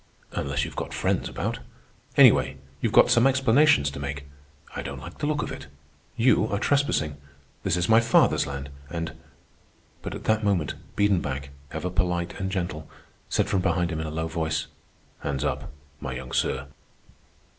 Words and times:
"Unless 0.31 0.65
you've 0.65 0.75
got 0.75 0.95
friends 0.95 1.29
about. 1.29 1.59
Anyway, 2.17 2.57
you've 2.81 2.91
got 2.91 3.11
some 3.11 3.27
explanations 3.27 3.91
to 3.91 3.99
make. 3.99 4.25
I 4.75 4.81
don't 4.81 4.97
like 4.99 5.19
the 5.19 5.27
look 5.27 5.43
of 5.43 5.51
it. 5.51 5.67
You 6.17 6.47
are 6.47 6.57
trespassing. 6.57 7.17
This 7.61 7.77
is 7.77 7.87
my 7.87 7.99
father's 7.99 8.47
land, 8.47 8.71
and—" 8.89 9.13
But 10.01 10.15
at 10.15 10.23
that 10.23 10.43
moment, 10.43 10.73
Biedenbach, 10.95 11.49
ever 11.69 11.91
polite 11.91 12.33
and 12.39 12.49
gentle, 12.51 12.89
said 13.29 13.47
from 13.47 13.61
behind 13.61 13.91
him 13.91 13.99
in 13.99 14.07
a 14.07 14.09
low 14.09 14.27
voice, 14.27 14.65
"Hands 15.19 15.43
up, 15.43 15.71
my 15.99 16.15
young 16.15 16.31
sir." 16.31 16.65